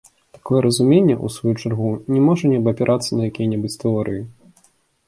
Такое 0.35 0.61
разуменне, 0.65 1.15
у 1.27 1.31
сваю 1.35 1.53
чаргу, 1.61 1.91
не 2.15 2.23
можа 2.31 2.51
не 2.53 2.61
абапірацца 2.63 3.11
на 3.21 3.31
якія-небудзь 3.31 3.79
тэорыі. 3.87 4.21